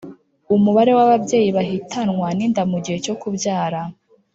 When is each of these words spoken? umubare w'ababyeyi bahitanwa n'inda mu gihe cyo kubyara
umubare 0.55 0.91
w'ababyeyi 0.97 1.49
bahitanwa 1.57 2.27
n'inda 2.37 2.63
mu 2.71 2.77
gihe 2.83 2.97
cyo 3.05 3.15
kubyara 3.21 3.79